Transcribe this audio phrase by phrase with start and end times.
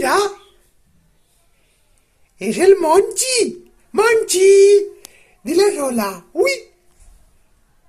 [0.00, 0.18] mira.
[2.38, 3.70] Es el Monchi.
[3.92, 4.86] Monchi.
[5.44, 6.24] Dile hola.
[6.32, 6.50] Uy.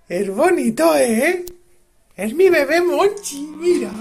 [0.10, 1.46] Es bonito, ¿eh?
[2.18, 3.92] Es mi bebé Monchi, mira.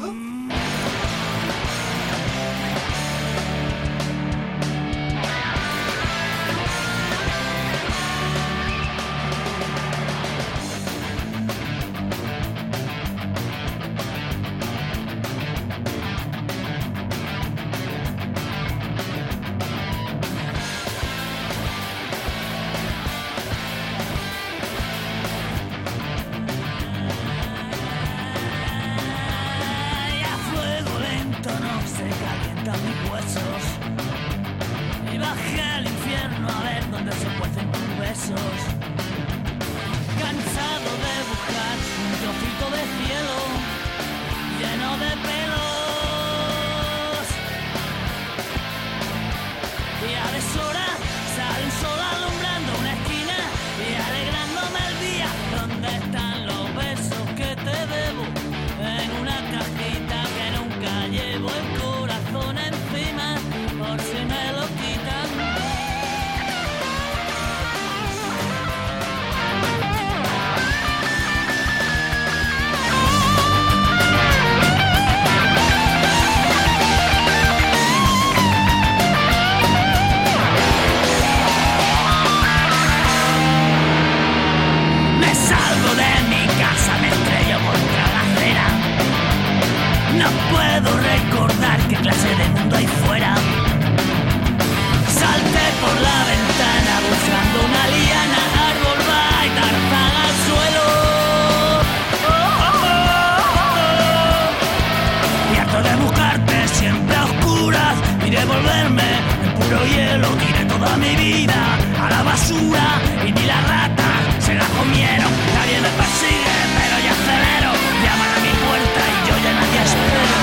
[110.81, 111.61] Toda mi vida
[112.03, 112.85] a la basura
[113.27, 115.33] y ni la rata se la comieron.
[115.57, 117.73] Nadie me persigue, pero ya acelero.
[118.05, 120.39] Llaman a mi puerta y yo ya nadie espero.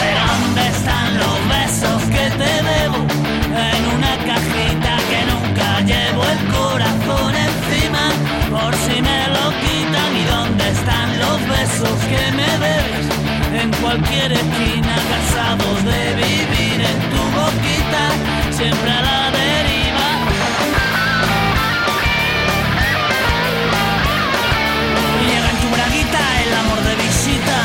[0.00, 2.98] Pero ¿dónde están los besos que te debo?
[3.70, 8.04] En una cajita que nunca llevo el corazón encima
[8.50, 12.43] Por si me lo quitan ¿Y dónde están los besos que me
[13.96, 18.04] cualquier esquina cansados de vivir en tu boquita
[18.50, 20.08] Siempre a la deriva.
[25.28, 27.58] Llega en tu braguita el amor de visita.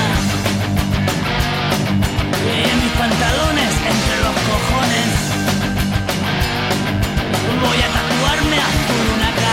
[2.46, 5.10] Y en mis pantalones entre los cojones.
[7.64, 9.49] Voy a tatuarme azul una casita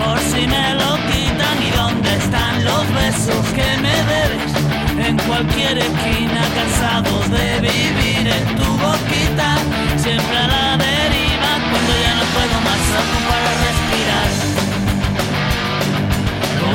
[0.00, 1.56] Por si me lo quitan.
[1.68, 4.50] ¿Y dónde están los besos que me debes?
[5.06, 9.48] En cualquier esquina cansados de vivir en tu boquita.
[10.04, 14.30] Siempre a la deriva Cuando ya no puedo más saco para respirar.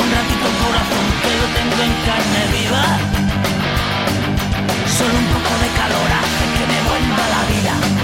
[0.02, 2.86] Un ratito corazón que lo tengo en carne viva.
[4.98, 7.95] Solo un poco de calor hace que me vuelva la vida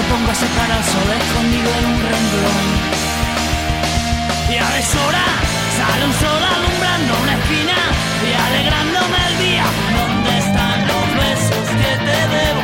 [0.00, 2.66] me pongo a secar al sol escondido en un renglón
[4.48, 5.26] Y a deshora
[5.76, 7.78] sale un sol alumbrando una esquina
[8.28, 9.64] Y alegrándome el día
[9.98, 12.59] ¿Dónde están los besos que te debo?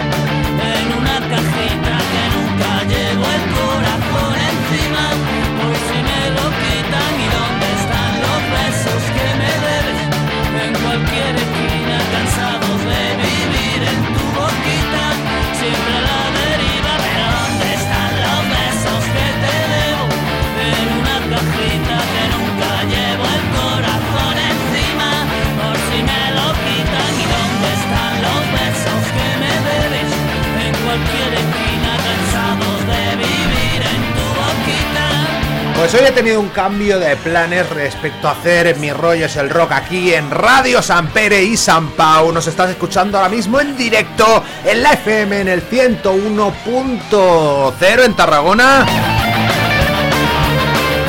[35.89, 39.49] Pues hoy he tenido un cambio de planes respecto a hacer mi rollo es el
[39.49, 42.33] rock aquí en Radio San Pere y San Pau.
[42.33, 48.85] Nos estás escuchando ahora mismo en directo en la FM en el 101.0 en Tarragona.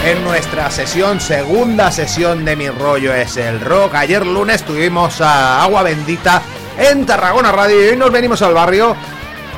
[0.05, 3.95] En nuestra sesión, segunda sesión de mi rollo es el rock.
[3.95, 6.43] Ayer lunes tuvimos a Agua Bendita
[6.77, 8.95] en Tarragona Radio y hoy nos venimos al barrio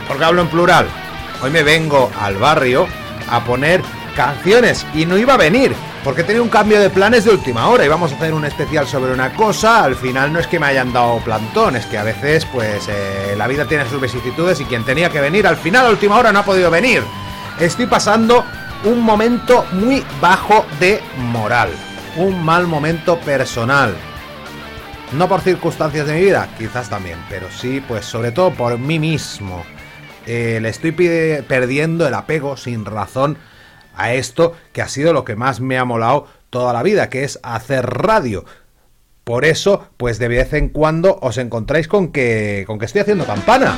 [0.07, 0.87] porque hablo en plural
[1.41, 2.87] hoy me vengo al barrio
[3.29, 3.81] a poner
[4.19, 5.73] canciones y no iba a venir
[6.03, 7.85] porque tenía un cambio de planes de última hora.
[7.85, 9.85] Íbamos a hacer un especial sobre una cosa.
[9.85, 13.33] Al final no es que me hayan dado plantón, es que a veces, pues, eh,
[13.37, 16.33] la vida tiene sus vicisitudes y quien tenía que venir al final a última hora
[16.33, 17.01] no ha podido venir.
[17.61, 18.43] Estoy pasando
[18.83, 20.99] un momento muy bajo de
[21.31, 21.69] moral.
[22.17, 23.95] Un mal momento personal.
[25.13, 28.99] No por circunstancias de mi vida, quizás también, pero sí, pues sobre todo por mí
[28.99, 29.63] mismo.
[30.25, 33.37] Eh, le estoy perdiendo el apego sin razón
[33.99, 37.23] a esto que ha sido lo que más me ha molado toda la vida, que
[37.23, 38.45] es hacer radio.
[39.23, 43.25] Por eso, pues de vez en cuando os encontráis con que, con que estoy haciendo
[43.25, 43.77] campana.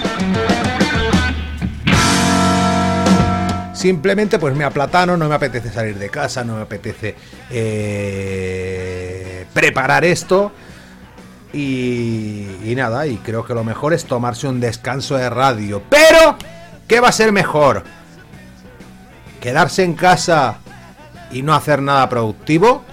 [3.73, 7.15] Simplemente pues me aplatano, no me apetece salir de casa, no me apetece
[7.49, 10.51] eh, preparar esto.
[11.51, 15.81] Y, y nada, y creo que lo mejor es tomarse un descanso de radio.
[15.89, 16.37] Pero,
[16.87, 17.83] ¿qué va a ser mejor?
[19.41, 20.59] Quedarse en casa
[21.31, 22.83] y no hacer nada productivo.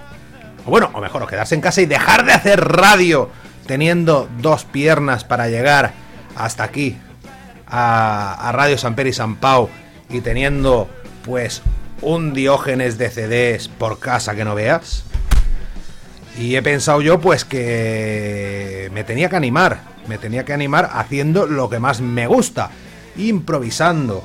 [0.65, 3.29] O bueno, o mejor, quedarse en casa y dejar de hacer radio
[3.65, 5.93] teniendo dos piernas para llegar
[6.35, 6.97] hasta aquí,
[7.67, 9.69] a, Radio San Pedro y San Pau,
[10.09, 10.89] y teniendo
[11.23, 11.61] pues
[12.01, 15.03] un diógenes de CDs por casa que no veas.
[16.37, 21.45] Y he pensado yo pues que me tenía que animar, me tenía que animar haciendo
[21.45, 22.71] lo que más me gusta,
[23.17, 24.23] improvisando,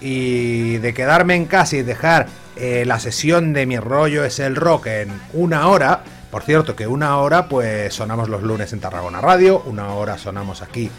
[0.00, 4.56] y de quedarme en casa y dejar eh, la sesión de mi rollo es el
[4.56, 6.02] rock en una hora.
[6.30, 10.62] Por cierto, que una hora pues sonamos los lunes en Tarragona Radio, una hora sonamos
[10.62, 10.90] aquí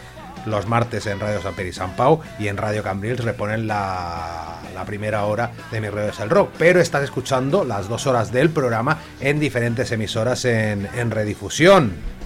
[0.46, 4.58] los martes en Radio San Pedro y San Pau y en Radio Cambrils reponen la,
[4.74, 6.50] la, primera hora de mi rollo es el rock.
[6.58, 12.19] Pero estás escuchando las dos horas del programa en diferentes emisoras en, en redifusión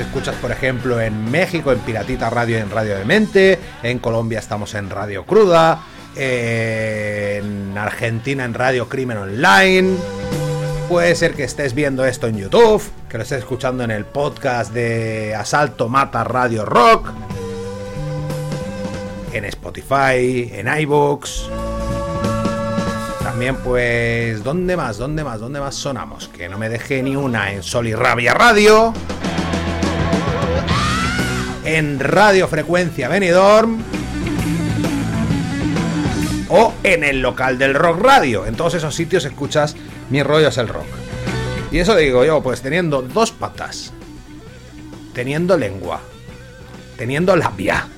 [0.00, 3.58] escuchas, por ejemplo, en México, en Piratita Radio, en Radio de Mente.
[3.82, 5.82] En Colombia estamos en Radio Cruda.
[6.16, 9.96] En Argentina en Radio Crimen Online.
[10.88, 14.72] Puede ser que estés viendo esto en YouTube, que lo estés escuchando en el podcast
[14.72, 17.10] de Asalto Mata Radio Rock,
[19.32, 21.48] en Spotify, en iBooks.
[23.22, 24.98] También pues, ¿dónde más?
[24.98, 25.40] ¿Dónde más?
[25.40, 26.28] ¿Dónde más sonamos?
[26.28, 28.92] Que no me deje ni una en Sol y Rabia Radio
[31.64, 33.82] en Radio Frecuencia Benidorm
[36.48, 38.46] o en el local del Rock Radio.
[38.46, 39.74] En todos esos sitios escuchas
[40.10, 40.86] Mi rollo es el rock.
[41.72, 43.92] Y eso digo yo, pues teniendo dos patas,
[45.12, 46.00] teniendo lengua,
[46.96, 47.88] teniendo labia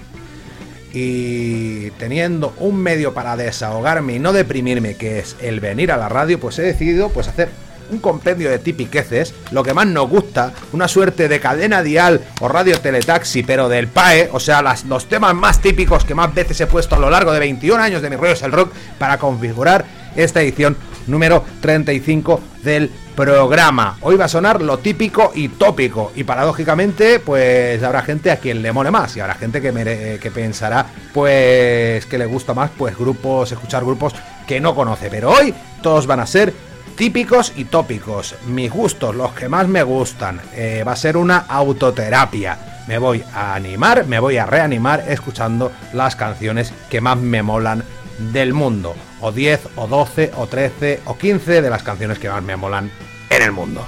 [0.92, 6.08] y teniendo un medio para desahogarme y no deprimirme, que es el venir a la
[6.08, 7.50] radio, pues he decidido pues hacer
[7.90, 12.48] un compendio de tipiqueces, lo que más nos gusta, una suerte de cadena dial o
[12.48, 16.66] radio teletaxi, pero del PAE, o sea, los temas más típicos que más veces he
[16.66, 19.84] puesto a lo largo de 21 años de mi rollo es el rock para configurar
[20.16, 23.96] esta edición número 35 del programa.
[24.02, 28.62] Hoy va a sonar lo típico y tópico y paradójicamente pues habrá gente a quien
[28.62, 32.96] le mole más y habrá gente que, que pensará pues que le gusta más pues
[32.96, 34.14] grupos, escuchar grupos
[34.46, 35.08] que no conoce.
[35.10, 36.52] Pero hoy todos van a ser
[36.96, 40.40] típicos y tópicos, mis gustos, los que más me gustan.
[40.54, 42.84] Eh, va a ser una autoterapia.
[42.88, 47.84] Me voy a animar, me voy a reanimar escuchando las canciones que más me molan
[48.32, 48.94] del mundo.
[49.20, 52.90] O 10, o 12, o 13, o 15 de las canciones que más me molan
[53.30, 53.86] en el mundo.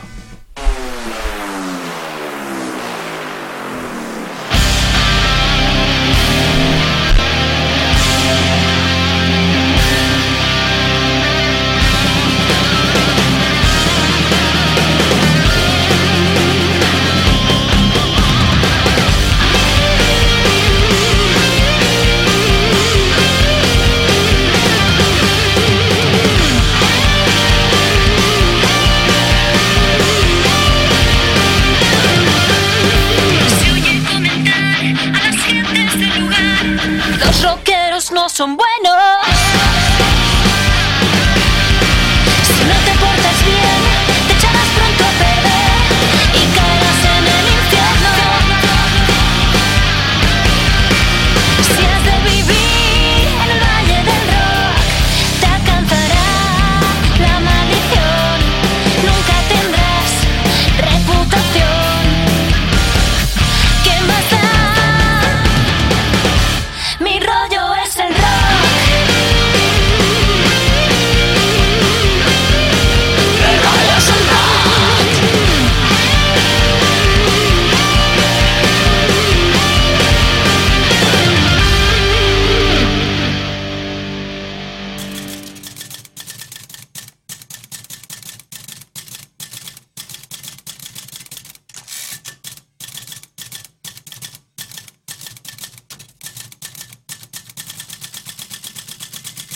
[38.38, 39.17] Son buenos.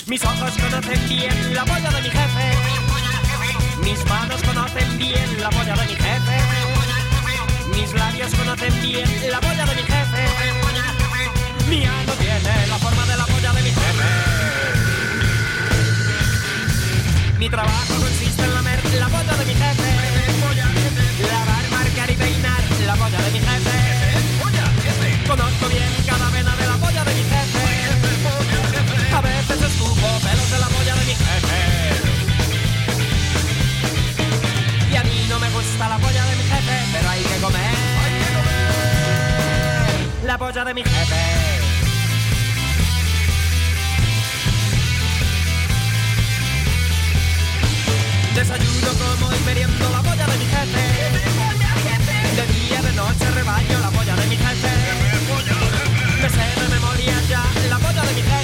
[0.07, 2.51] Mis ojos conocen bien la polla de mi jefe.
[3.83, 6.39] Mis manos conocen bien la polla de mi jefe.
[7.75, 10.25] Mis labios conocen bien la polla de mi jefe.
[11.69, 14.09] Mi ano tiene la forma de la polla de mi jefe.
[17.39, 17.95] Mi trabajo
[40.33, 41.15] La polla de mi jefe.
[48.35, 50.85] Desayuno como y meriendo la polla de mi jefe.
[52.35, 54.71] De día, de noche rebaño la polla de mi jefe.
[56.23, 58.42] Me sé de memoria ya la polla de mi jefe.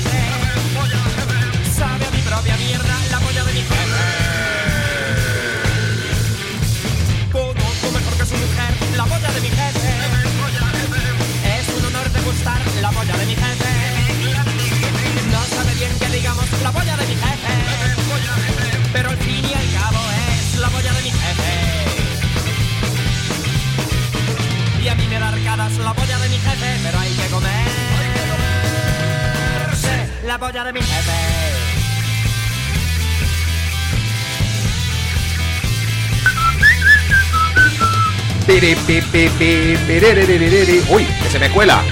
[40.90, 41.82] Uy, que se me cuela.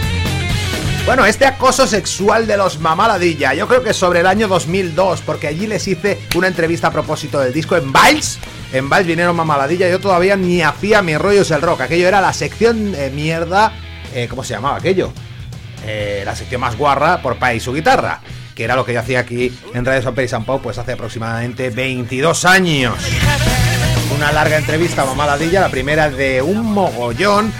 [1.05, 5.49] Bueno, este acoso sexual de los Mamaladilla, yo creo que sobre el año 2002, porque
[5.49, 8.39] allí les hice una entrevista a propósito del disco en Viles.
[8.73, 11.83] En Viles vinieron Mamaladilla, yo todavía ni hacía mi rollos el rock.
[11.83, 13.73] Aquello era la sección de mierda.
[14.15, 15.13] eh, ¿Cómo se llamaba aquello?
[15.87, 18.21] Eh, la sección más guarra por país su guitarra.
[18.55, 20.79] Que era lo que yo hacía aquí en Radio San Pedro y San Pau, pues
[20.79, 22.95] hace aproximadamente 22 años
[24.17, 27.53] una larga entrevista a la primera de un mogollón.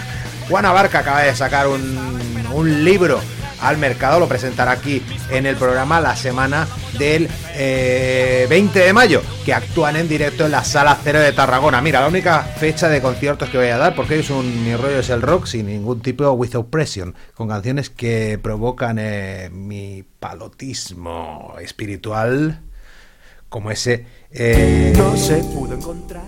[0.49, 3.21] Juana Barca acaba de sacar un, un libro
[3.61, 9.21] al mercado, lo presentará aquí en el programa la semana del eh, 20 de mayo,
[9.45, 11.81] que actúan en directo en la Sala Cero de Tarragona.
[11.81, 14.99] Mira, la única fecha de conciertos que voy a dar, porque es un Mi rollo
[14.99, 20.03] es el rock, sin ningún tipo de without pressure, con canciones que provocan eh, mi
[20.19, 22.61] palotismo espiritual,
[23.49, 24.16] como ese...
[24.31, 26.23] eh, No se pudo encontrar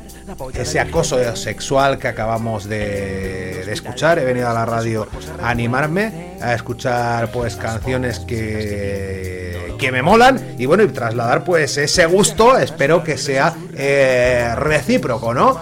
[0.54, 4.20] ese acoso sexual que acabamos de, de escuchar.
[4.20, 5.08] He venido a la radio
[5.42, 11.78] a animarme, a escuchar pues canciones que, que me molan y bueno, y trasladar pues
[11.78, 15.60] ese gusto, espero que sea eh, recíproco, ¿no?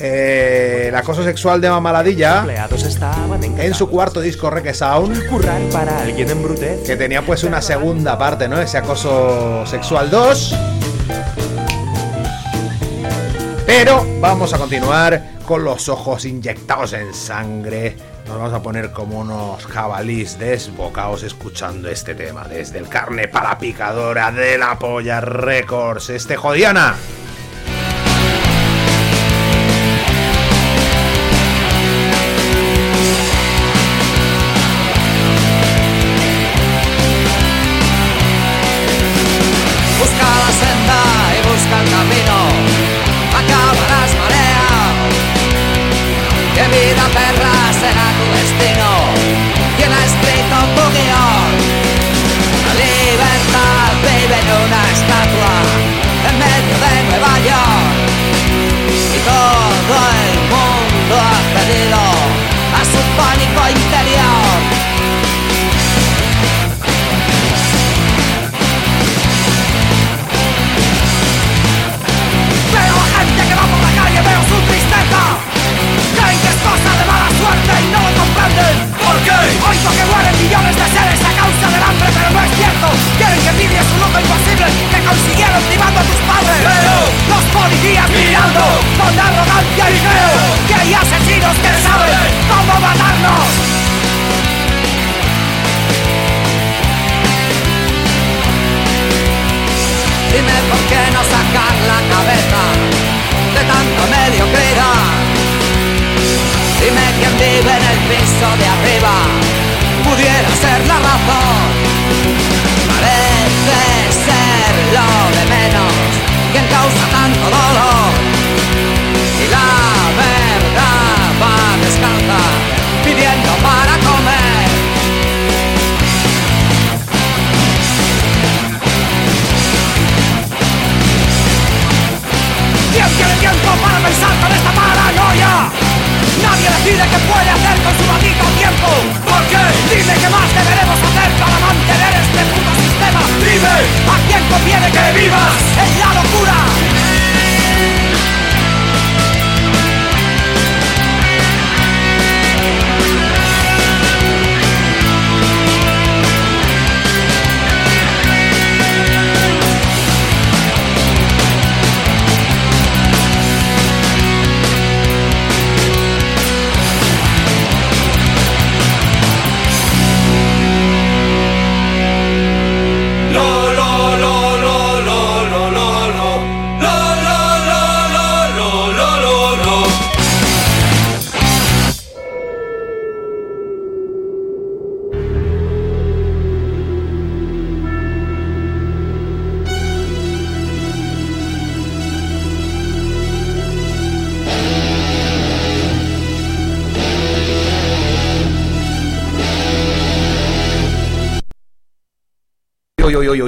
[0.00, 2.46] Eh, el acoso sexual de Mamaladilla
[3.58, 6.86] en su cuarto disco Reque Sound currar para alguien en brutez.
[6.86, 8.60] que tenía pues una segunda parte, ¿no?
[8.60, 10.54] Ese acoso sexual 2.
[13.68, 17.94] Pero vamos a continuar con los ojos inyectados en sangre.
[18.26, 22.44] Nos vamos a poner como unos jabalís desbocados escuchando este tema.
[22.48, 26.08] Desde el carne para picadora de la polla records.
[26.08, 26.94] Este jodiana.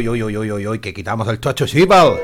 [0.09, 2.19] uy, uy, uy, uy, uy, que quitamos el chocho Shipal.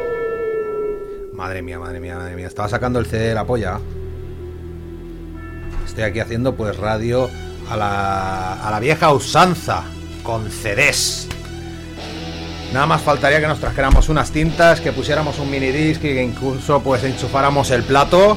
[1.34, 2.46] Madre mía, madre mía, madre mía.
[2.46, 3.78] Estaba sacando el CD de la polla.
[5.84, 7.28] Estoy aquí haciendo pues radio
[7.68, 9.84] a la, a la vieja usanza.
[10.22, 11.28] Con CDs.
[12.72, 16.22] Nada más faltaría que nos trajéramos unas tintas, que pusiéramos un mini disc y que
[16.22, 18.36] incluso pues enchufáramos el plato.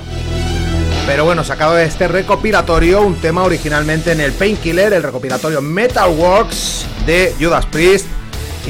[1.08, 6.86] Pero bueno, sacado de este recopilatorio, un tema originalmente en el Painkiller, el recopilatorio Metalworks
[7.08, 8.06] de Judas Priest,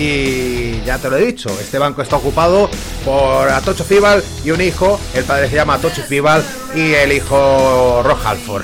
[0.02, 2.70] y ya te lo he dicho, este banco está ocupado
[3.04, 4.98] por Atocho Fibal y un hijo.
[5.14, 6.42] El padre se llama Atocho Fibal
[6.74, 8.64] y el hijo Rock Halford.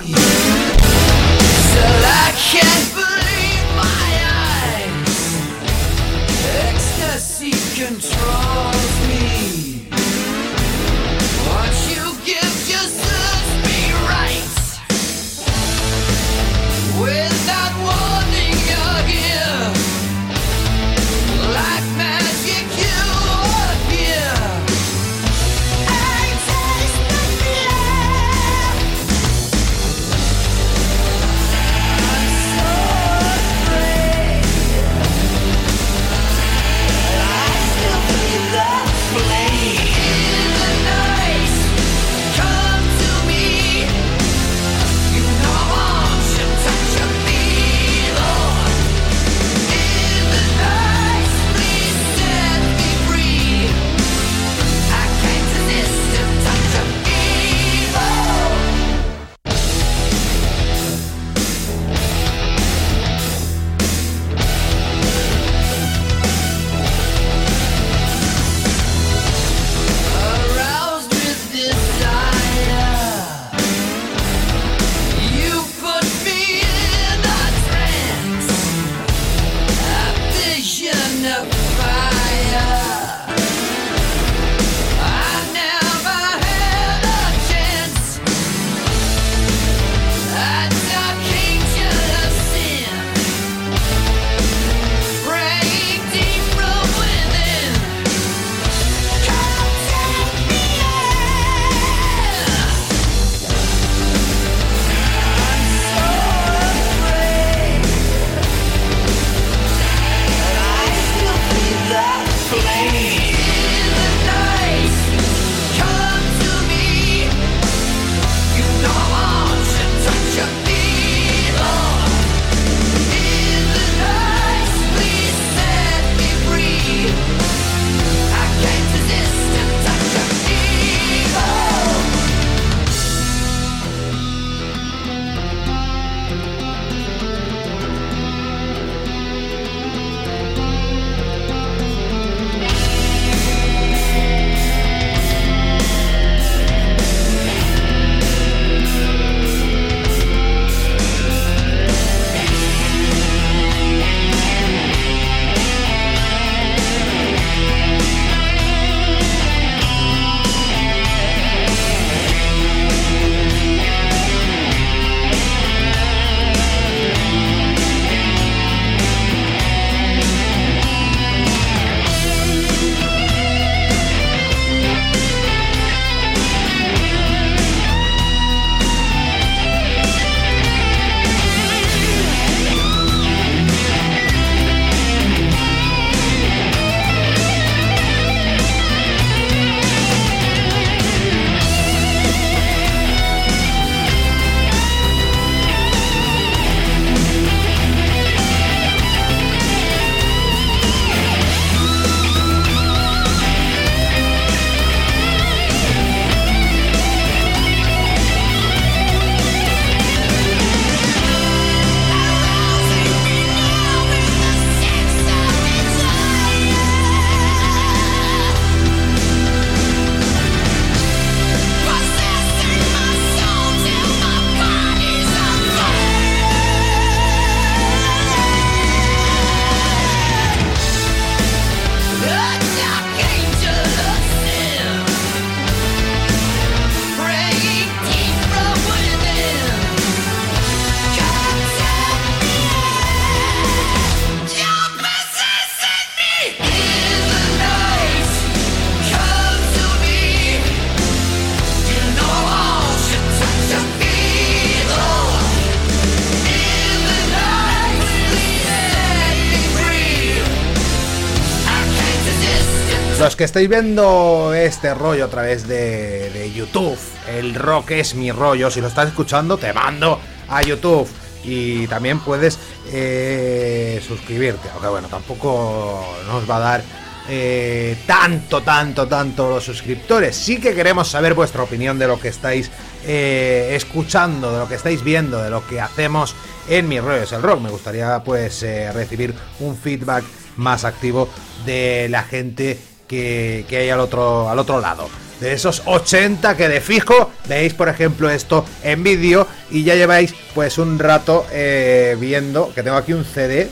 [263.37, 268.71] Que estáis viendo este rollo a través de, de YouTube, el rock es mi rollo.
[268.71, 271.05] Si lo estás escuchando, te mando a YouTube.
[271.43, 272.57] Y también puedes
[272.93, 274.69] eh, suscribirte.
[274.71, 276.83] Aunque bueno, tampoco nos va a dar
[277.27, 280.33] eh, tanto, tanto, tanto los suscriptores.
[280.33, 282.71] Sí que queremos saber vuestra opinión de lo que estáis
[283.05, 286.35] eh, escuchando, de lo que estáis viendo, de lo que hacemos
[286.69, 287.59] en Mi Rollo es el Rock.
[287.59, 288.61] Me gustaría pues
[288.93, 290.23] recibir un feedback
[290.55, 291.27] más activo
[291.65, 295.09] de la gente que, hay al otro, al otro lado.
[295.39, 300.33] De esos 80 que de fijo veis, por ejemplo, esto en vídeo y ya lleváis
[300.53, 303.69] pues un rato eh, viendo que tengo aquí un CD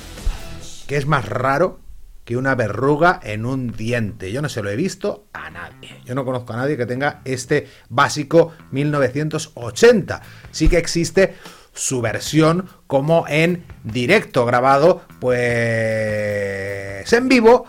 [0.87, 1.79] que es más raro
[2.25, 4.31] que una verruga en un diente.
[4.31, 6.01] Yo no se lo he visto a nadie.
[6.05, 10.21] Yo no conozco a nadie que tenga este básico 1980.
[10.51, 11.35] Sí que existe
[11.73, 17.65] su versión como en directo grabado pues en vivo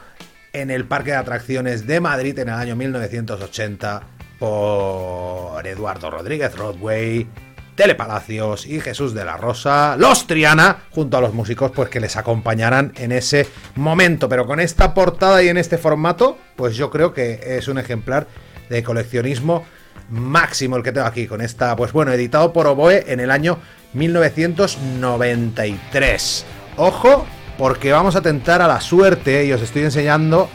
[0.54, 4.02] en el Parque de Atracciones de Madrid en el año 1980
[4.38, 7.26] por Eduardo Rodríguez Rodway,
[7.74, 12.16] Telepalacios y Jesús de la Rosa, los Triana, junto a los músicos pues que les
[12.16, 14.28] acompañarán en ese momento.
[14.28, 18.28] Pero con esta portada y en este formato, pues yo creo que es un ejemplar
[18.70, 19.66] de coleccionismo
[20.08, 23.58] máximo el que tengo aquí, con esta, pues bueno, editado por Oboe en el año
[23.94, 26.44] 1993.
[26.76, 27.26] Ojo,
[27.58, 30.48] porque vamos a tentar a la suerte y os estoy enseñando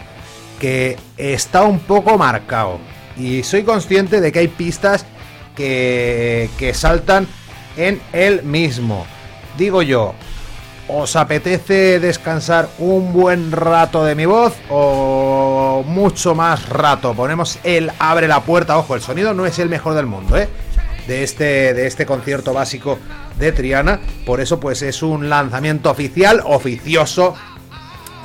[0.60, 2.80] que está un poco marcado.
[3.18, 5.06] Y soy consciente de que hay pistas
[5.56, 7.28] que, que saltan
[7.78, 9.06] en el mismo.
[9.58, 10.14] Digo yo,
[10.88, 17.14] ¿os apetece descansar un buen rato de mi voz o mucho más rato?
[17.14, 20.50] Ponemos el abre la puerta, ojo, el sonido no es el mejor del mundo, ¿eh?
[21.10, 23.00] De este, de este concierto básico
[23.40, 27.34] de Triana, por eso pues es un lanzamiento oficial, oficioso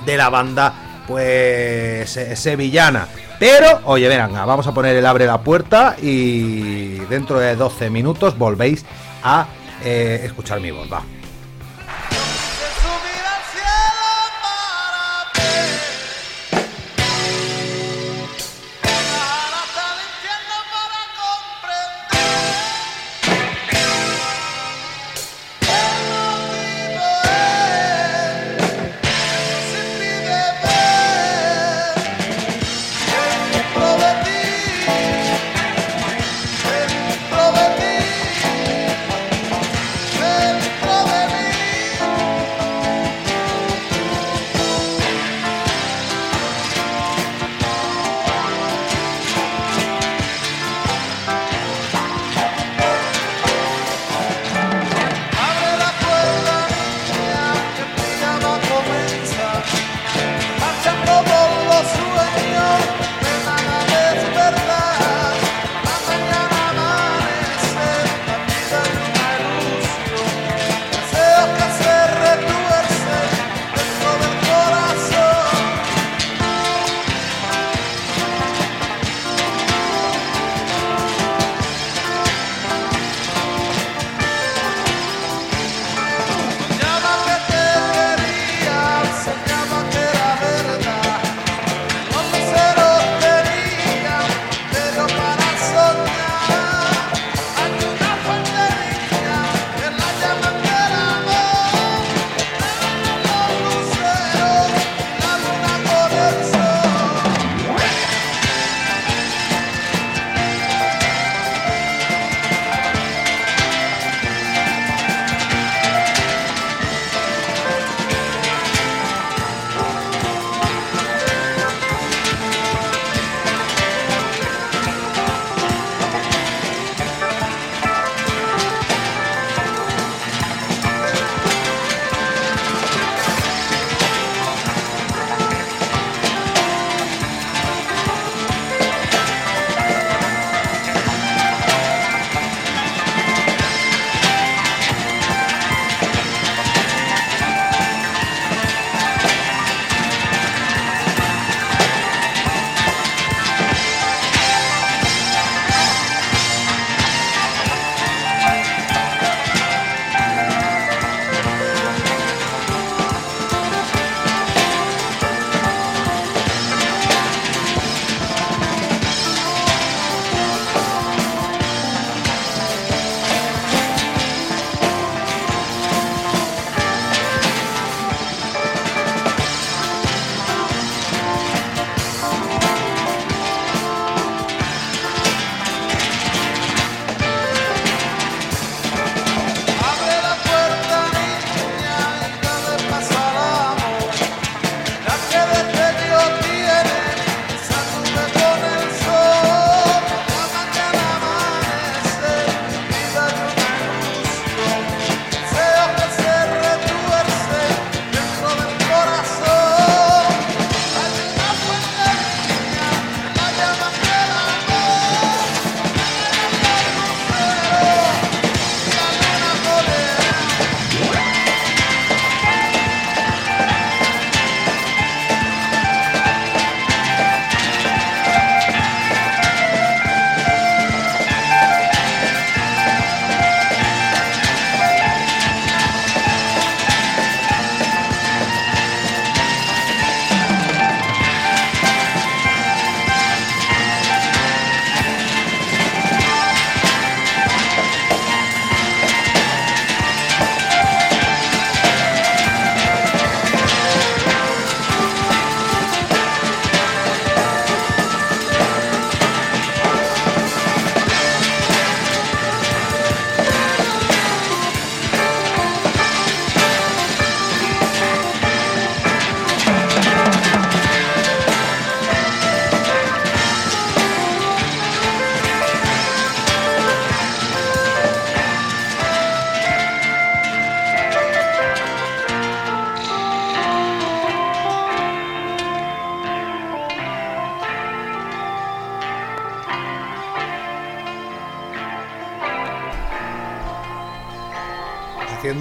[0.04, 3.08] de la banda pues sevillana.
[3.38, 8.36] Pero, oye, venga, vamos a poner el abre la puerta y dentro de 12 minutos
[8.36, 8.84] volvéis
[9.22, 9.46] a
[9.82, 11.02] eh, escuchar mi voz, va.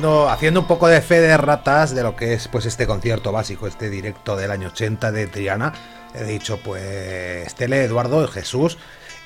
[0.03, 3.67] Haciendo, un poco de fe de ratas de lo que es pues este concierto básico,
[3.67, 5.73] este directo del año 80 de Triana.
[6.13, 8.77] He dicho pues Tele, Eduardo, Jesús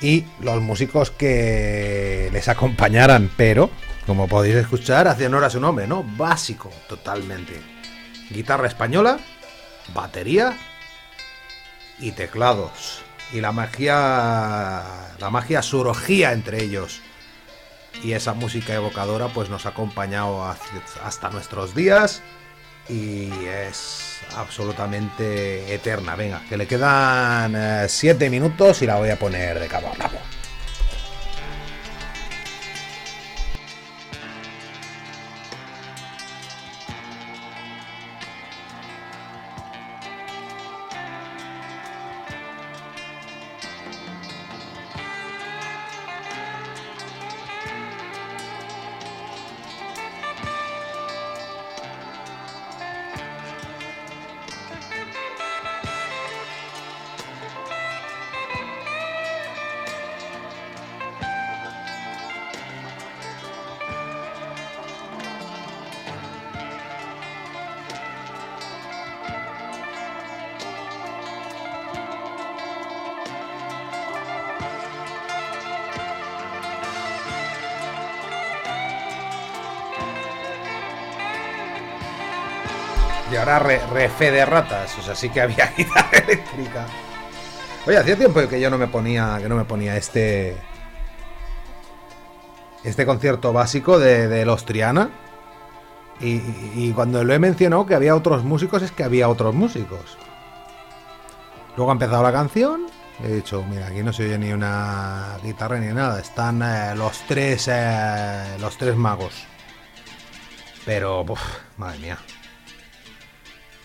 [0.01, 3.69] y los músicos que les acompañaran, pero
[4.05, 6.03] como podéis escuchar, hacían honor a su nombre, ¿no?
[6.03, 7.59] Básico, totalmente.
[8.29, 9.17] Guitarra española,
[9.93, 10.55] batería
[11.99, 13.01] y teclados.
[13.33, 14.83] Y la magia,
[15.19, 17.01] la magia surgía entre ellos
[18.03, 22.21] y esa música evocadora pues nos ha acompañado hasta nuestros días
[22.89, 26.15] y es absolutamente eterna.
[26.15, 29.95] Venga, que le quedan 7 eh, minutos y la voy a poner de cabo a
[29.95, 30.36] rabo.
[83.97, 86.85] Ahora re, fe de ratas, o sea, sí que había guitarra eléctrica.
[87.85, 90.57] Oye, hacía tiempo que yo no me ponía, que no me ponía este,
[92.83, 95.09] este concierto básico de, los Triana.
[96.19, 100.17] Y, cuando lo he mencionado que había otros músicos, es que había otros músicos.
[101.75, 102.87] Luego ha empezado la canción.
[103.23, 106.19] He dicho, mira, aquí no se oye ni una guitarra ni nada.
[106.19, 109.45] Están eh, los tres, eh, los tres magos.
[110.85, 111.23] Pero,
[111.77, 112.17] madre mía,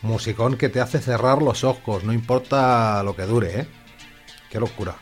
[0.03, 3.67] Musicón que te hace cerrar los ojos, no importa lo que dure, ¿eh?
[4.51, 4.97] Qué locura.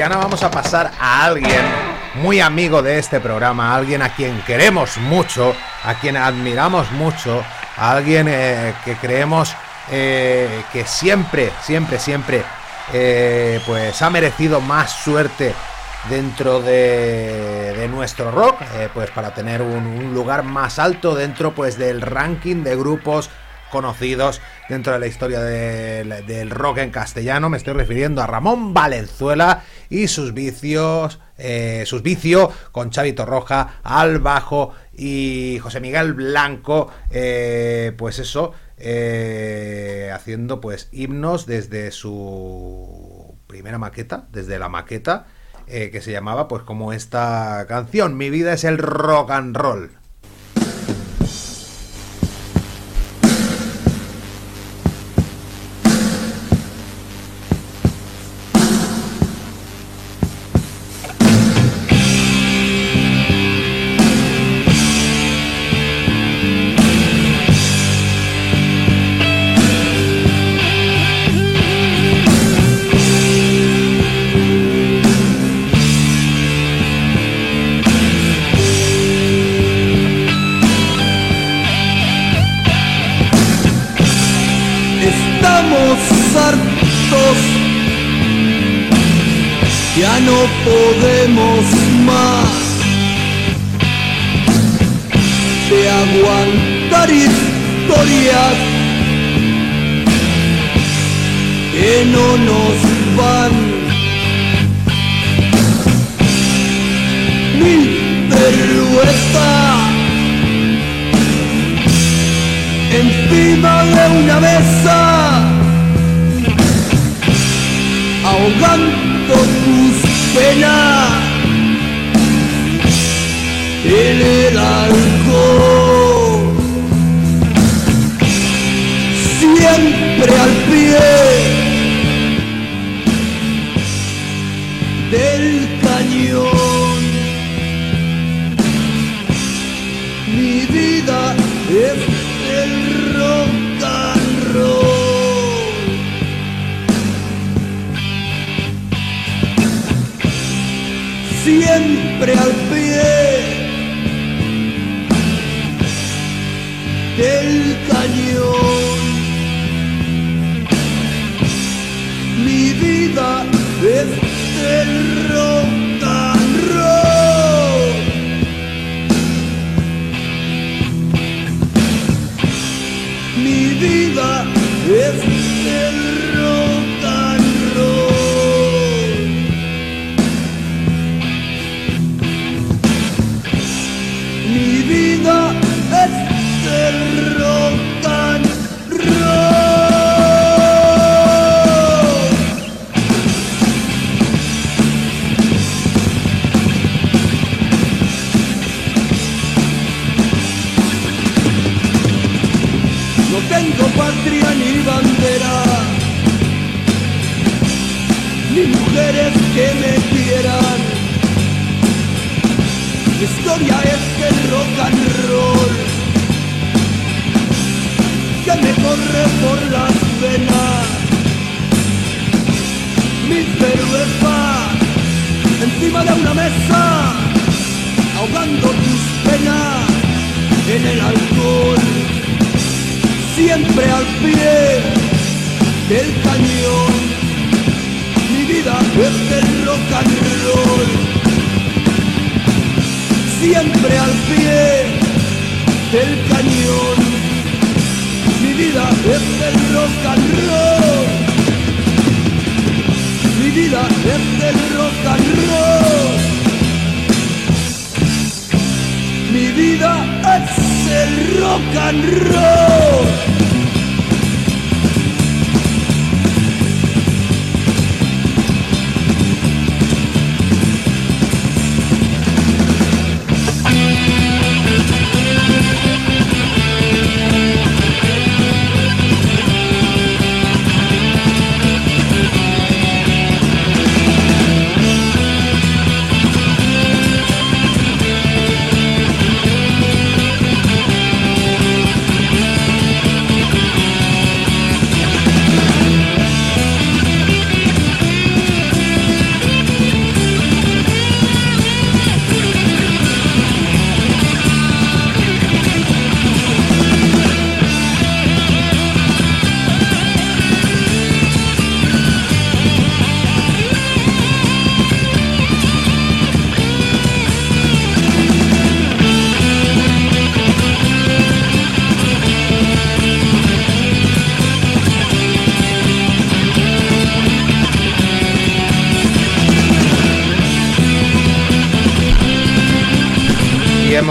[0.00, 1.60] Triana vamos a pasar a alguien
[2.14, 7.44] muy amigo de este programa, alguien a quien queremos mucho, a quien admiramos mucho,
[7.76, 9.54] a alguien eh, que creemos
[9.90, 12.42] eh, que siempre, siempre, siempre,
[12.94, 15.54] eh, pues ha merecido más suerte
[16.08, 18.62] dentro de, de nuestro rock,
[18.94, 23.28] pues para tener un, un, lugar más alto dentro pues del ranking de grupos
[23.70, 24.40] conocidos
[24.70, 27.50] dentro de la historia del, rock en castellano.
[27.50, 33.80] Me estoy refiriendo a Ramón Valenzuela y sus vicios, eh, sus vicios con Chavito Roja
[33.82, 43.34] al bajo y José Miguel Blanco, eh, pues eso, eh, haciendo pues himnos desde su
[43.48, 45.26] primera maqueta, desde la maqueta.
[45.66, 49.99] que se llamaba pues como esta canción, Mi vida es el rock and roll.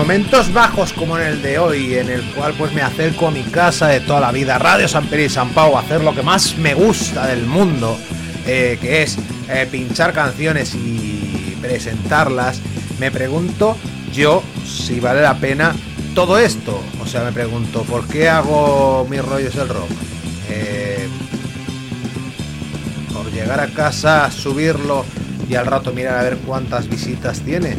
[0.10, 3.44] Momentos bajos como en el de hoy, en el cual pues me acerco a mi
[3.44, 6.24] casa de toda la vida, Radio San Pedro y San Pau, a hacer lo que
[6.24, 7.96] más me gusta del mundo,
[8.48, 12.60] eh, que es eh, pinchar canciones y presentarlas,
[13.00, 13.78] me pregunto
[14.12, 15.76] yo si vale la pena
[16.16, 16.82] todo esto.
[17.04, 19.92] O sea, me pregunto, ¿por qué hago mis rollos del rock?
[20.50, 21.08] Eh,
[23.14, 25.06] por llegar a casa, subirlo
[25.48, 27.78] y al rato mirar a ver cuántas visitas tiene.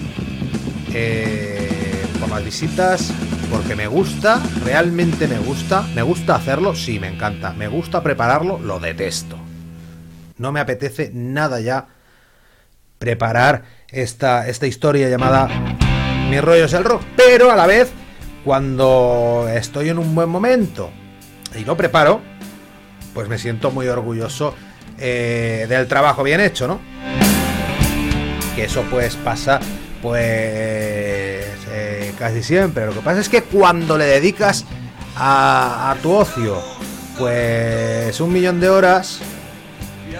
[2.30, 3.12] Las visitas,
[3.50, 8.58] porque me gusta, realmente me gusta, me gusta hacerlo, sí, me encanta, me gusta prepararlo,
[8.58, 9.36] lo detesto.
[10.38, 11.88] No me apetece nada ya
[12.98, 15.48] preparar esta, esta historia llamada
[16.28, 17.90] Mi rollo es el rock, pero a la vez,
[18.44, 20.90] cuando estoy en un buen momento
[21.58, 22.20] y lo preparo,
[23.12, 24.54] pues me siento muy orgulloso
[24.98, 26.80] eh, del trabajo bien hecho, ¿no?
[28.54, 29.60] Que eso pues pasa
[30.02, 30.99] pues
[32.20, 32.84] casi siempre.
[32.86, 34.66] Lo que pasa es que cuando le dedicas
[35.16, 36.62] a, tu ocio
[37.18, 39.20] pues un millón de horas,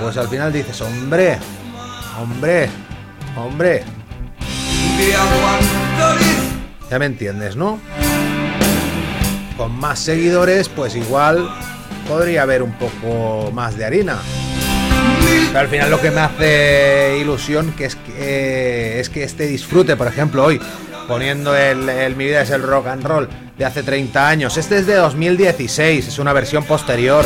[0.01, 1.38] pues al final dices, hombre,
[2.18, 2.68] hombre,
[3.36, 3.84] hombre,
[6.90, 7.78] ya me entiendes, ¿no?
[9.57, 11.48] Con más seguidores, pues igual
[12.09, 14.18] podría haber un poco más de harina.
[15.48, 19.96] Pero al final lo que me hace ilusión que es que, es que este disfrute,
[19.96, 20.61] por ejemplo, hoy
[21.11, 24.56] poniendo el, Mi vida es el rock and roll de hace 30 años.
[24.56, 27.24] Este es de 2016, es una versión posterior.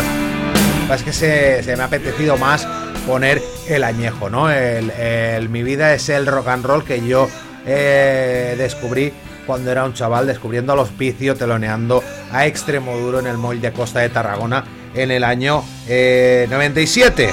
[0.91, 2.67] Es que se, se me ha apetecido más
[3.07, 4.51] poner el añejo, ¿no?
[4.51, 7.29] El, Mi vida es el rock and roll que yo
[7.67, 9.13] eh, descubrí
[9.47, 14.01] cuando era un chaval descubriendo al hospicio teloneando a Extremoduro en el Moll de Costa
[14.01, 14.65] de Tarragona
[14.95, 17.29] en el año eh, 97.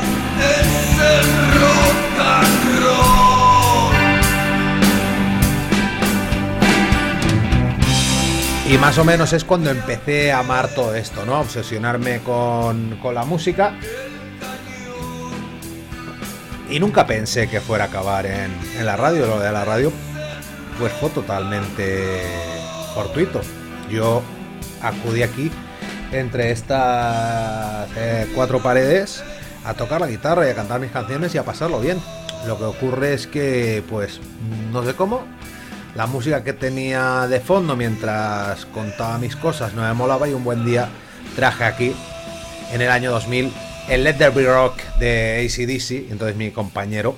[8.72, 11.42] Y más o menos es cuando empecé a amar todo esto, ¿no?
[11.42, 13.74] Obsesionarme con, con la música.
[16.70, 19.28] Y nunca pensé que fuera a acabar en, en la radio.
[19.28, 19.92] Lo de la radio
[20.80, 22.24] pues fue totalmente
[22.96, 23.42] fortuito.
[23.90, 24.22] Yo
[24.82, 25.52] acudí aquí
[26.14, 29.22] entre estas eh, cuatro paredes
[29.66, 32.00] a tocar la guitarra y a cantar mis canciones y a pasarlo bien.
[32.48, 34.22] Lo que ocurre es que, pues,
[34.72, 35.26] no sé cómo,
[35.96, 40.44] la música que tenía de fondo mientras contaba mis cosas no me molaba y un
[40.44, 40.90] buen día
[41.36, 41.96] traje aquí,
[42.72, 43.52] en el año 2000,
[43.90, 46.12] el Let There Be Rock de ACDC.
[46.12, 47.16] Entonces mi compañero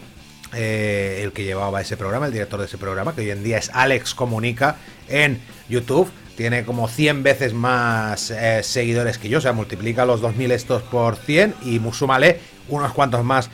[0.56, 3.58] eh, el que llevaba ese programa, el director de ese programa, que hoy en día
[3.58, 6.12] es Alex Comunica en YouTube.
[6.38, 10.82] Tiene como 100 veces más eh, seguidores que yo, o sea, multiplica los 2000 estos
[10.84, 13.50] por 100 y súmale unos cuantos más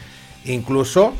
[0.46, 1.14] incluso.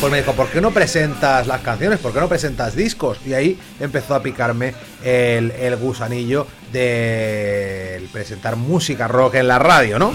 [0.00, 1.98] Pues me dijo, ¿por qué no presentas las canciones?
[1.98, 3.18] ¿Por qué no presentas discos?
[3.26, 10.12] Y ahí empezó a picarme el, gusanillo de presentar música rock en la radio, ¿no?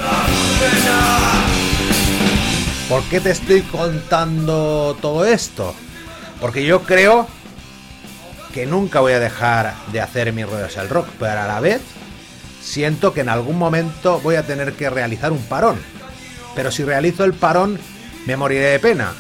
[2.90, 5.76] ¿Por qué te estoy contando todo esto?
[6.40, 7.28] Porque yo creo
[8.54, 11.82] que nunca voy a dejar de hacer mis ruedas al rock, pero a la vez
[12.62, 15.78] siento que en algún momento voy a tener que realizar un parón.
[16.56, 17.80] Pero si realizo el parón,
[18.26, 19.14] me moriré de pena.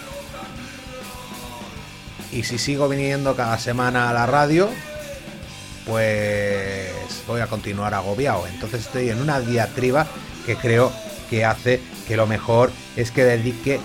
[2.32, 4.70] Y si sigo viniendo cada semana a la radio,
[5.86, 6.92] pues
[7.28, 8.46] voy a continuar agobiado.
[8.48, 10.08] Entonces estoy en una diatriba
[10.46, 10.92] que creo
[11.30, 13.80] que hace que lo mejor es que dedique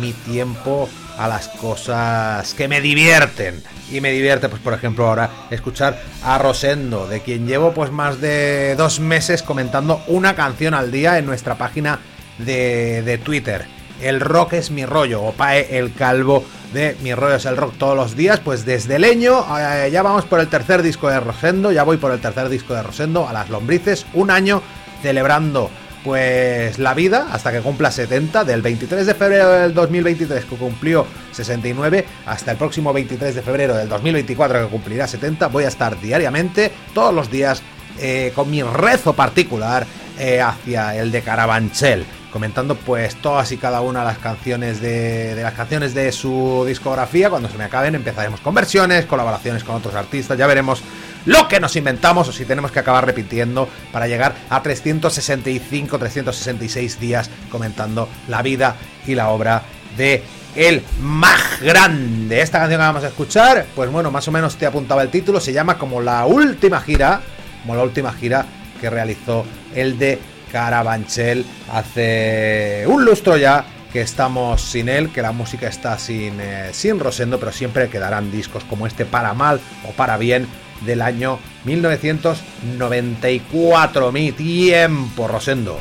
[0.00, 3.62] mi tiempo a las cosas que me divierten.
[3.90, 8.20] Y me divierte, pues por ejemplo, ahora escuchar a Rosendo, de quien llevo pues más
[8.20, 11.98] de dos meses comentando una canción al día en nuestra página
[12.38, 13.79] de, de Twitter.
[14.02, 17.74] El rock es mi rollo, o Pae el calvo de mi rollo es el rock
[17.76, 21.72] todos los días, pues desde Leño, eh, ya vamos por el tercer disco de Rosendo,
[21.72, 24.62] ya voy por el tercer disco de Rosendo, a las lombrices, un año
[25.02, 25.70] celebrando
[26.04, 31.06] pues la vida hasta que cumpla 70, del 23 de febrero del 2023 que cumplió
[31.32, 36.00] 69 hasta el próximo 23 de febrero del 2024 que cumplirá 70, voy a estar
[36.00, 37.62] diariamente, todos los días,
[37.98, 39.86] eh, con mi rezo particular
[40.18, 45.38] eh, hacia el de Carabanchel comentando pues todas y cada una de las canciones de,
[45.40, 47.30] las canciones de su discografía.
[47.30, 50.82] Cuando se me acaben empezaremos con versiones, colaboraciones con otros artistas, ya veremos
[51.26, 57.00] lo que nos inventamos o si tenemos que acabar repitiendo para llegar a 365, 366
[57.00, 58.76] días comentando la vida
[59.06, 59.62] y la obra
[59.96, 60.22] de
[60.56, 62.40] el más grande.
[62.40, 65.40] Esta canción que vamos a escuchar, pues bueno, más o menos te apuntaba el título,
[65.40, 67.20] se llama como la última gira,
[67.62, 68.46] como la última gira
[68.80, 70.18] que realizó el de
[70.50, 76.70] Carabanchel hace un lustro ya que estamos sin él, que la música está sin, eh,
[76.72, 80.46] sin Rosendo, pero siempre quedarán discos como este para mal o para bien
[80.82, 84.12] del año 1994.
[84.12, 85.78] Mi tiempo, Rosendo.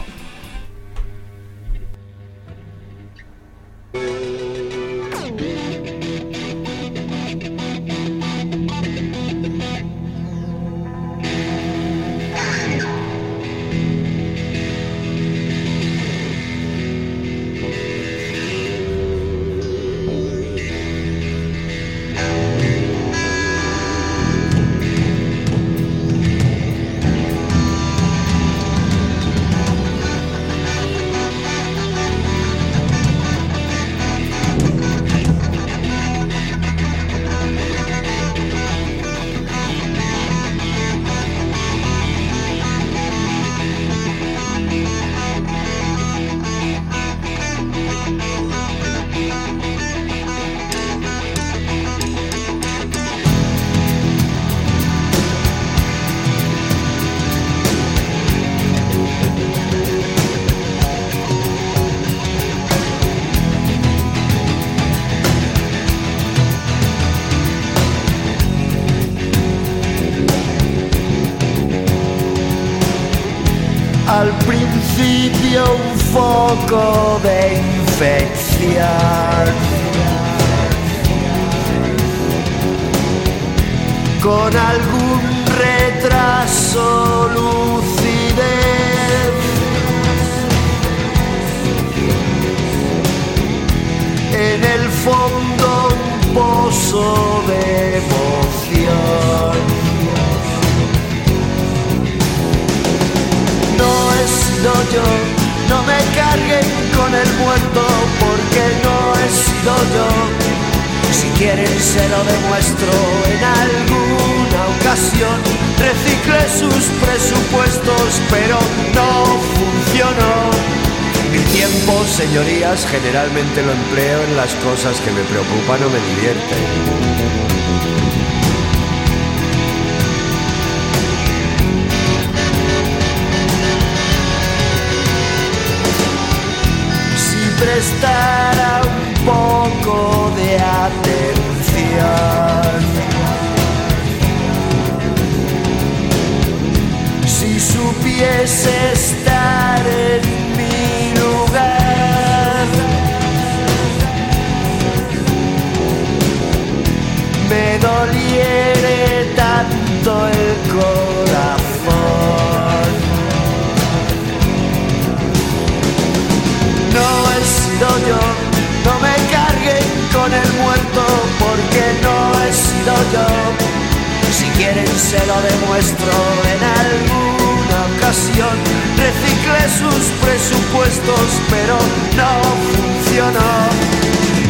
[174.31, 176.11] Si quieren se lo demuestro
[176.53, 178.55] en alguna ocasión.
[178.97, 181.77] Recicle sus presupuestos, pero
[182.15, 183.69] no funcionó.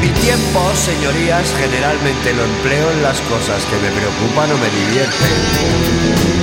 [0.01, 6.39] Mi tiempo, señorías, generalmente lo empleo en las cosas que me preocupan o me divierten.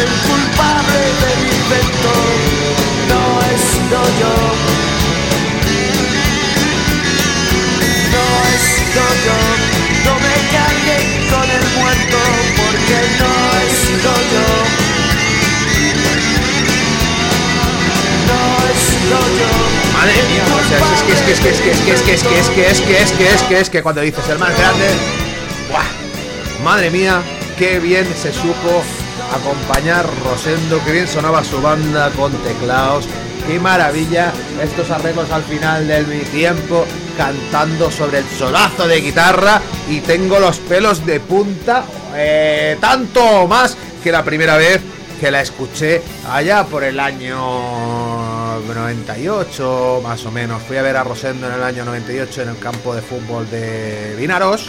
[0.00, 2.12] El culpable de mi invento,
[3.08, 3.22] no
[3.52, 3.64] es
[4.20, 4.34] yo.
[8.12, 8.24] No
[8.54, 9.38] es yo,
[10.04, 12.18] no me carguen con el muerto
[12.56, 13.34] porque no
[13.64, 14.78] es yo.
[18.28, 19.22] no es yo.
[19.92, 22.22] Madre mía, o sea, es que es que es que es que es que es
[22.22, 24.28] que es que es que es que es que es que es que cuando dices
[24.28, 24.86] el más grande,
[25.70, 26.62] ¡buah!
[26.62, 27.22] Madre mía,
[27.58, 28.84] qué bien se supo
[29.32, 33.06] acompañar Rosendo, que bien sonaba su banda con teclados.
[33.46, 39.60] Qué maravilla estos arreglos al final del mi tiempo cantando sobre el solazo de guitarra
[39.88, 44.82] y tengo los pelos de punta eh, tanto más que la primera vez
[45.18, 50.62] que la escuché allá por el año 98 más o menos.
[50.62, 54.14] Fui a ver a Rosendo en el año 98 en el campo de fútbol de
[54.18, 54.68] Vinaros.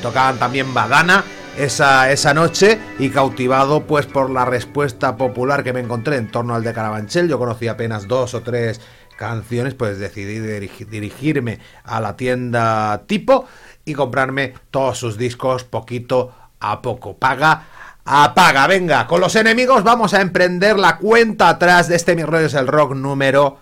[0.00, 1.24] Tocaban también Badana
[1.58, 6.54] esa, esa noche y cautivado pues por la respuesta popular que me encontré en torno
[6.54, 7.28] al de Carabanchel.
[7.28, 8.80] Yo conocí apenas dos o tres
[9.16, 13.46] canciones, pues decidí dirigirme a la tienda tipo
[13.84, 17.16] y comprarme todos sus discos poquito a poco.
[17.16, 17.66] Paga
[18.06, 18.66] apaga.
[18.66, 22.54] Venga, con los enemigos vamos a emprender la cuenta atrás de este Mi Rollo es
[22.54, 23.58] el Rock número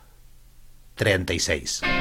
[0.94, 1.93] 36.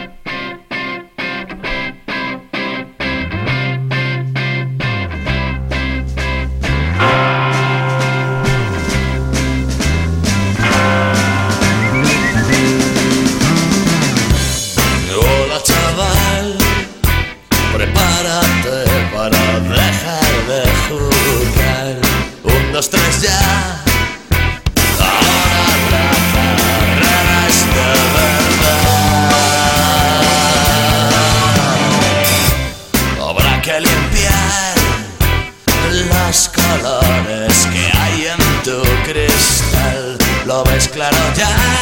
[40.53, 41.72] lo ves claro ya.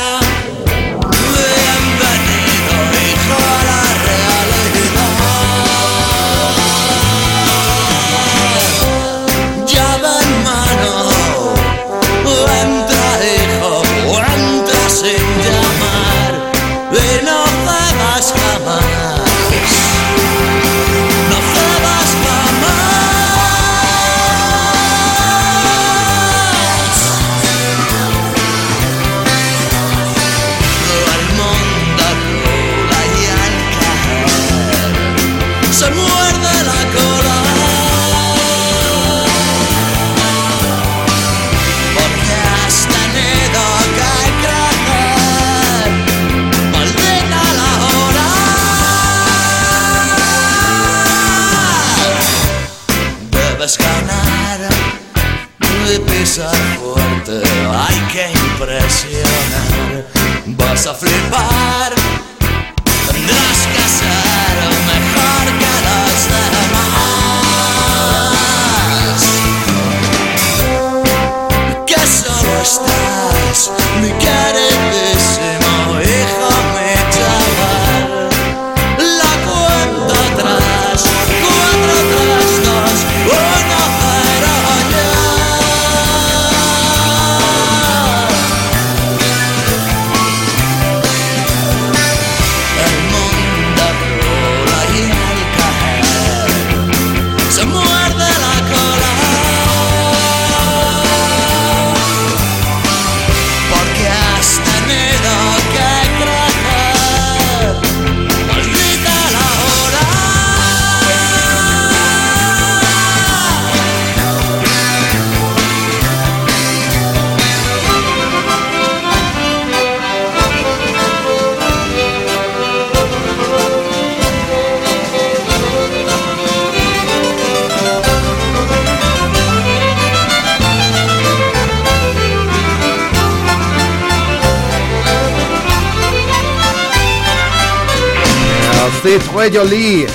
[139.19, 140.07] Jolie.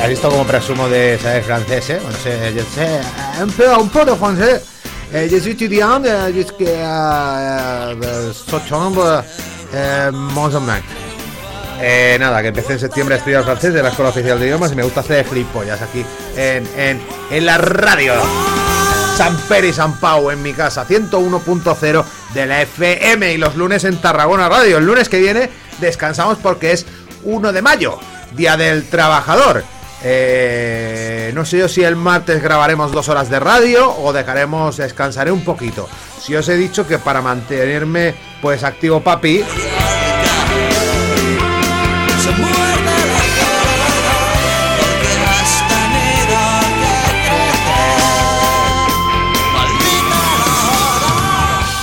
[0.00, 2.00] ¿Has visto cómo presumo de saber francés, eh?
[2.00, 3.00] Bueno, sé, yo sé
[3.42, 4.62] un poco, un poco francés.
[5.12, 7.94] Eh, je suis étudiant jusqu'à
[8.32, 9.24] septembre,
[9.72, 10.84] eh, más o menos.
[11.80, 14.70] Eh, nada, que empecé en septiembre a estudiar francés de la Escuela Oficial de Idiomas
[14.70, 16.04] y me gusta hacer flipollas aquí
[16.36, 18.14] en, en, en la radio.
[19.16, 24.00] San Peri San Pau en mi casa, 101.0 de la FM y los lunes en
[24.00, 24.78] Tarragona Radio.
[24.78, 26.86] El lunes que viene descansamos porque es
[27.24, 27.98] 1 de mayo.
[28.32, 29.64] Día del Trabajador.
[30.02, 35.32] Eh, no sé yo si el martes grabaremos dos horas de radio o dejaremos descansaré
[35.32, 35.88] un poquito.
[36.20, 39.44] Si os he dicho que para mantenerme pues activo papi.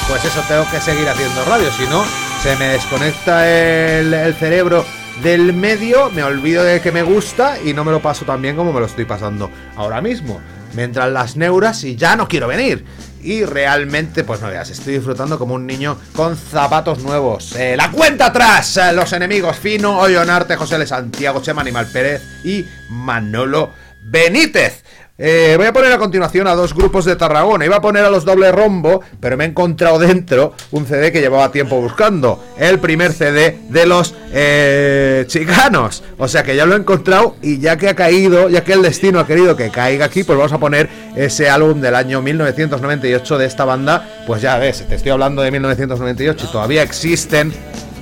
[0.08, 2.06] Pues eso tengo que seguir haciendo radio, si no
[2.46, 4.86] se me desconecta el, el cerebro
[5.24, 8.56] del medio, me olvido de que me gusta y no me lo paso tan bien
[8.56, 10.42] como me lo estoy pasando ahora mismo.
[10.74, 12.86] Me entran las neuras y ya no quiero venir.
[13.22, 17.56] y realmente, pues no veas, estoy disfrutando como un niño con zapatos nuevos.
[17.56, 20.86] Eh, la cuenta atrás, eh, los enemigos Fino, Ollonarte, José L.
[20.86, 23.72] Santiago, Chema Animal Pérez y Manolo
[24.04, 24.85] Benítez.
[25.18, 27.64] Eh, voy a poner a continuación a dos grupos de Tarragona.
[27.66, 31.22] Iba a poner a los doble rombo, pero me he encontrado dentro un CD que
[31.22, 32.44] llevaba tiempo buscando.
[32.58, 36.04] El primer CD de los eh, chicanos.
[36.18, 38.82] O sea que ya lo he encontrado y ya que ha caído, ya que el
[38.82, 43.38] destino ha querido que caiga aquí, pues vamos a poner ese álbum del año 1998
[43.38, 44.06] de esta banda.
[44.28, 47.54] Pues ya ves, te estoy hablando de 1998 y todavía existen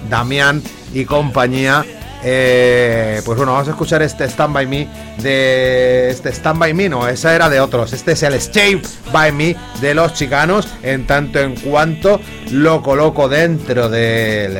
[0.09, 0.64] Damián
[0.95, 1.86] y compañía
[2.24, 6.09] eh, pues bueno, vamos a escuchar este Stand By Me de...
[6.09, 7.93] Este Stand By Me, no, esa era de otros.
[7.93, 12.19] Este es el Stay By Me de los chicanos, en tanto en cuanto
[12.51, 14.57] lo coloco dentro del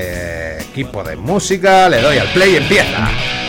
[0.60, 3.43] equipo de música, le doy al play y empieza.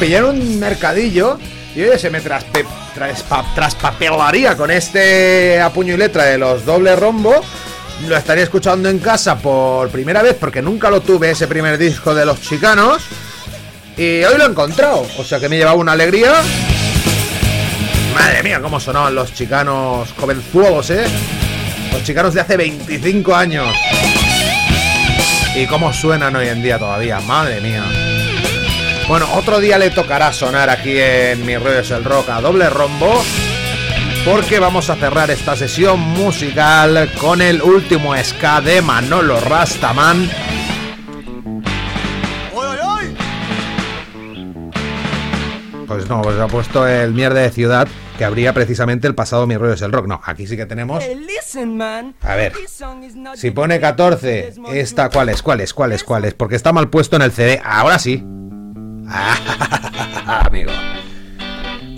[0.00, 1.38] Pillé un mercadillo
[1.76, 2.64] y oye, se me traspe-
[2.96, 7.40] traspa- traspapelaría con este a puño y letra de los doble rombo.
[8.08, 12.14] Lo estaría escuchando en casa por primera vez porque nunca lo tuve ese primer disco
[12.14, 13.02] de los chicanos.
[13.96, 16.32] Y hoy lo he encontrado, o sea que me he llevado una alegría.
[18.14, 21.04] Madre mía, cómo sonaban los chicanos jovenzuelos, ¿eh?
[21.92, 23.68] Los chicanos de hace 25 años.
[25.54, 27.84] Y cómo suenan hoy en día todavía, madre mía.
[29.10, 32.70] Bueno, otro día le tocará sonar aquí en Mi Rollo es el Rock a doble
[32.70, 33.24] rombo.
[34.24, 40.30] Porque vamos a cerrar esta sesión musical con el último ska de Manolo Rastaman.
[45.88, 49.56] Pues no, pues ha puesto el mierda de ciudad que habría precisamente el pasado Mi
[49.56, 50.06] Rollo es el Rock.
[50.06, 51.02] No, aquí sí que tenemos.
[52.22, 52.52] A ver,
[53.34, 55.42] si pone 14, esta, ¿cuál es?
[55.42, 55.74] ¿Cuál es?
[55.74, 56.04] ¿Cuál es?
[56.04, 56.34] ¿Cuál es?
[56.34, 57.60] Porque está mal puesto en el CD.
[57.64, 58.24] Ahora sí.
[60.26, 60.70] Amigo.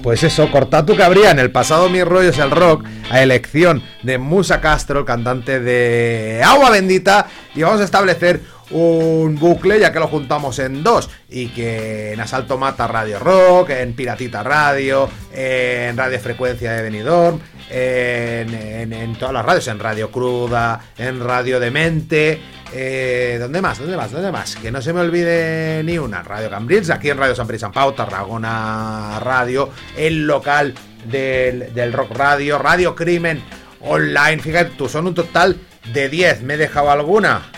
[0.03, 3.83] Pues eso, Cortatu que habría en el pasado Mi Rollo es el Rock, a elección
[4.03, 8.41] de Musa Castro, cantante de Agua Bendita, y vamos a establecer
[8.73, 13.71] un bucle ya que lo juntamos en dos y que en Asalto Mata Radio Rock,
[13.71, 17.39] en Piratita Radio, en Radio Frecuencia de Benidorm,
[17.71, 22.41] en, en- todas las radios, en Radio Cruda, en Radio Demente,
[22.73, 23.79] eh, ¿dónde más?
[23.79, 24.11] ¿Dónde más?
[24.11, 24.57] ¿Dónde más?
[24.57, 26.23] Que no se me olvide ni una.
[26.23, 31.93] Radio Cambrils, aquí en Radio San y San Pau, Tarragona Radio, el local del, del
[31.93, 33.43] Rock Radio, Radio Crimen
[33.85, 35.57] Online, fíjate tú, son un total
[35.93, 36.43] de 10.
[36.43, 37.51] ¿Me he dejado alguna?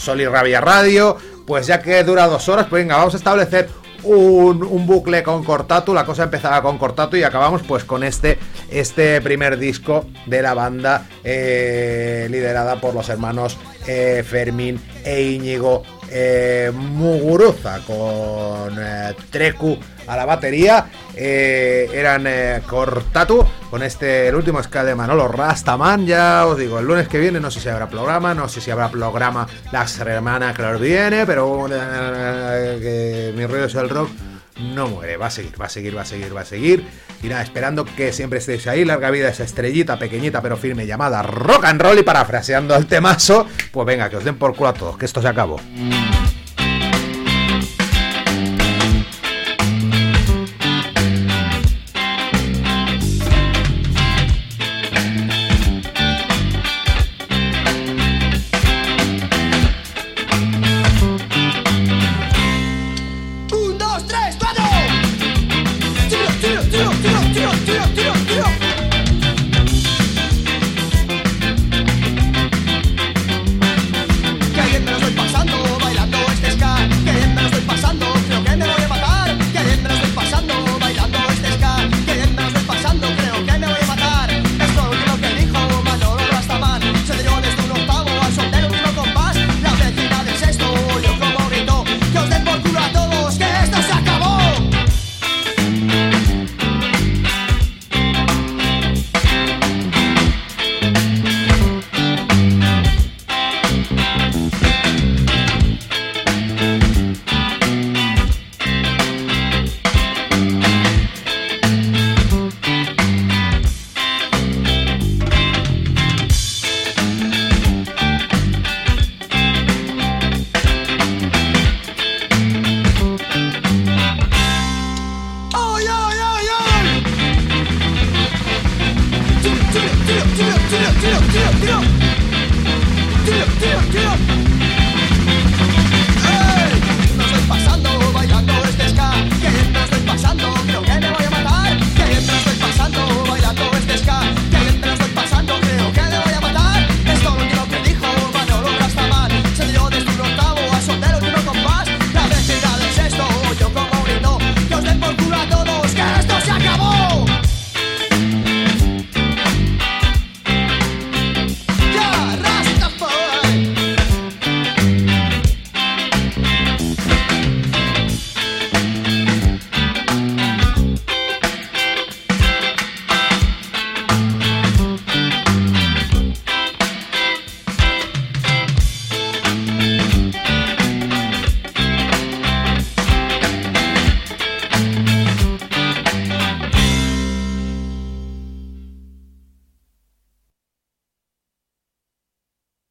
[0.00, 3.68] Sol y Rabia Radio, pues ya que dura dos horas, pues venga, vamos a establecer
[4.02, 8.38] un, bucle con Cortatu, la cosa empezaba con Cortatu y acabamos pues con este,
[8.70, 15.82] este primer disco de la banda eh, liderada por los hermanos eh, Fermín e Íñigo
[16.10, 18.74] eh, Muguruza con
[19.30, 19.78] Trecu
[20.10, 26.06] a la batería eh, eran eh, Cortatu con este el último ska de Manolo Rastaman
[26.06, 28.70] ya os digo el lunes que viene no sé si habrá programa no sé si
[28.70, 34.10] habrá programa la semana que viene pero eh, que mi rollo es el rock
[34.60, 36.86] no muere, va a seguir, va a seguir, va a seguir, va a seguir.
[37.22, 38.84] Y nada, esperando que siempre estéis ahí.
[38.84, 41.98] Larga vida esa estrellita pequeñita pero firme llamada rock and roll.
[41.98, 45.22] Y parafraseando al temazo, pues venga, que os den por culo a todos, que esto
[45.22, 45.58] se acabó.